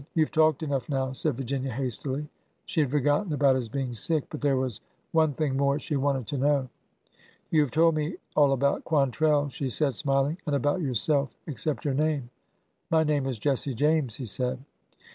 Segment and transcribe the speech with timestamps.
[0.15, 2.27] "You Ve talked enough now,'' said Virginia, hastily.
[2.65, 4.23] She had forgotten about his being sick.
[4.31, 4.81] But there was
[5.11, 6.69] one thing more she wanted to know.
[7.51, 11.85] You have told me all about Quantrell," she said, smil ing, and about yourself except
[11.85, 12.31] your name."
[12.89, 14.57] My name is Jesse James," he said.